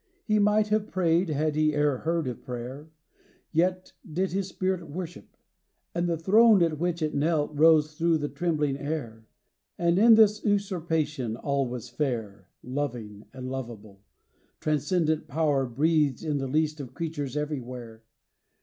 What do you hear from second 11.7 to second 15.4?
fair. Loving and lovable; transcendent